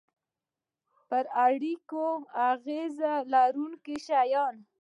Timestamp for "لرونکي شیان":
3.33-4.55